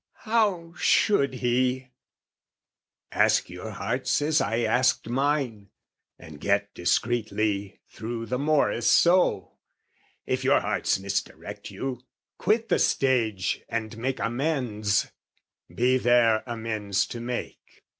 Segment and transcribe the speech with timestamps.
[0.25, 1.91] How should he?
[3.11, 5.69] "Ask your hearts as I asked mine,
[6.17, 9.59] "And get discreetly through the morrice so;
[10.25, 12.01] "If your hearts misdirect you,
[12.39, 15.11] quit the stage, "And make amends,
[15.71, 17.83] be there amends to make."